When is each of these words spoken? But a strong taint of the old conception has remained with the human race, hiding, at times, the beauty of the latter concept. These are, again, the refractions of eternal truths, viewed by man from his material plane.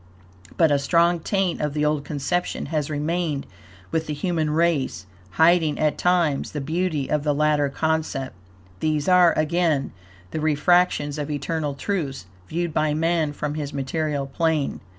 But 0.57 0.71
a 0.71 0.79
strong 0.79 1.19
taint 1.19 1.61
of 1.61 1.75
the 1.75 1.85
old 1.85 2.03
conception 2.05 2.65
has 2.73 2.89
remained 2.89 3.45
with 3.91 4.07
the 4.07 4.15
human 4.15 4.49
race, 4.49 5.05
hiding, 5.33 5.77
at 5.77 5.99
times, 5.99 6.53
the 6.53 6.59
beauty 6.59 7.07
of 7.07 7.23
the 7.23 7.35
latter 7.35 7.69
concept. 7.69 8.33
These 8.79 9.07
are, 9.07 9.31
again, 9.37 9.91
the 10.31 10.39
refractions 10.39 11.19
of 11.19 11.29
eternal 11.29 11.75
truths, 11.75 12.25
viewed 12.47 12.73
by 12.73 12.95
man 12.95 13.31
from 13.31 13.53
his 13.53 13.73
material 13.73 14.25
plane. 14.25 14.79